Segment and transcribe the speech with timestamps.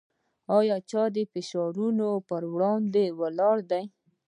[0.57, 3.83] آیا چې د فشارونو پر وړاندې ولاړ دی؟